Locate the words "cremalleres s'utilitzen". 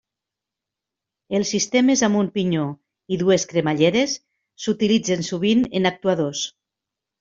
3.55-5.27